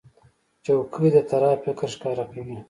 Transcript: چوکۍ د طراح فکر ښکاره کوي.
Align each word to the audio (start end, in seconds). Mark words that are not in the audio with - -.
چوکۍ 0.65 1.07
د 1.13 1.17
طراح 1.29 1.55
فکر 1.63 1.87
ښکاره 1.93 2.25
کوي. 2.31 2.57